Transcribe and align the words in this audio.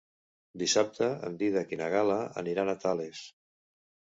Dissabte 0.61 1.09
en 1.27 1.35
Dídac 1.41 1.75
i 1.77 1.81
na 1.83 1.91
Gal·la 1.97 2.17
aniran 2.43 2.73
a 2.75 2.79
Tales. 2.87 3.21